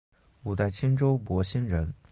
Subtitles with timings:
[0.41, 1.93] 五代青州博兴人。